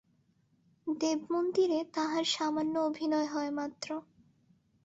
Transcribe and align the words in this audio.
দেবমন্দিরে 0.87 1.79
তাহার 1.93 2.25
সামান্য 2.27 2.75
অভিনয় 2.89 3.27
হয় 3.27 3.51
মাত্র। 3.51 3.89